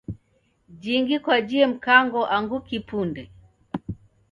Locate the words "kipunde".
2.67-3.23